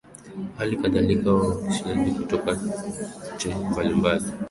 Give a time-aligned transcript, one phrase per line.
[0.57, 2.59] hali kadhalika wawakilishi kutoka
[3.35, 4.25] nchi mbalimbali